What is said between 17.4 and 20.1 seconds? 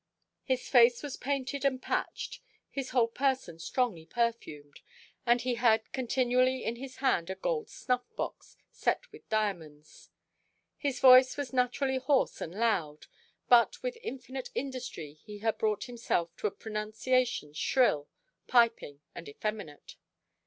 shrill, piping, and effeminate.